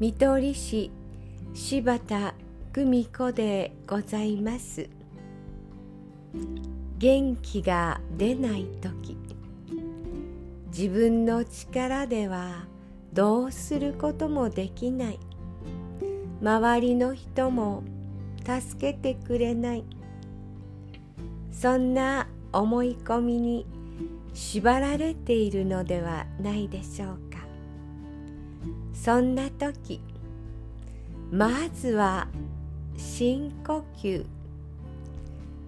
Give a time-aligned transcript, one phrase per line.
[0.00, 0.92] 見取り市
[1.54, 2.32] 柴田
[2.72, 4.88] 久美子でございます。
[6.98, 9.16] 元気が出ない時
[10.68, 12.66] 自分の力では
[13.12, 15.18] どうすることもできない。
[16.40, 17.82] 周りの人も
[18.46, 19.84] 助けてくれない。
[21.50, 23.66] そんな思い込みに
[24.32, 27.27] 縛られているのではないでしょうか。
[28.92, 30.00] そんな時
[31.30, 32.28] まずは
[32.96, 34.24] 深呼吸。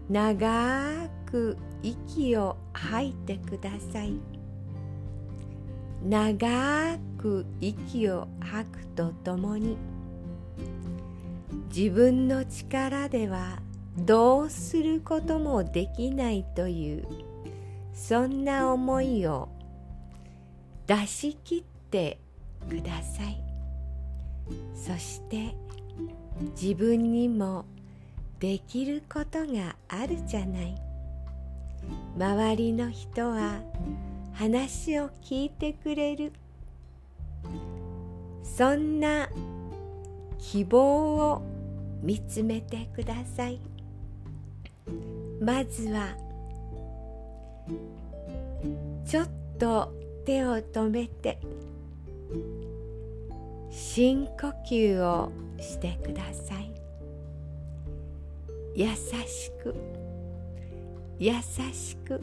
[0.08, 4.14] 長く息を吐いてください。
[6.02, 9.76] 長く息を吐くとともに
[11.74, 13.60] 自分の力では
[13.98, 17.06] どうすることもできないという
[17.92, 19.50] そんな思いを
[20.86, 22.18] 出し切って
[22.68, 23.42] ください。
[24.74, 25.54] そして
[26.60, 27.64] 自分にも
[28.38, 30.74] できることがあるじゃない。
[32.16, 33.60] 周りの人は
[34.32, 36.32] 話を聞いてくれる。
[38.42, 39.28] そんな
[40.38, 41.42] 希望を
[42.02, 43.60] 見つめてください。
[45.40, 46.16] まずは
[49.06, 49.92] ちょっと
[50.24, 51.38] 手を止めて
[53.92, 56.72] 深呼吸をしてください
[58.76, 59.74] 優しく
[61.18, 61.32] 優
[61.72, 62.22] しく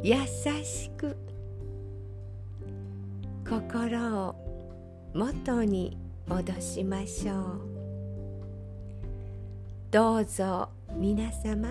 [0.00, 0.14] 優
[0.62, 1.16] しく
[3.44, 5.98] 心を元に
[6.28, 7.60] 戻しましょう
[9.90, 11.70] どうぞ皆様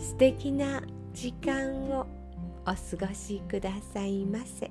[0.00, 0.80] 素敵な
[1.12, 2.06] 時間を
[2.62, 4.70] お過ごしくださいませ。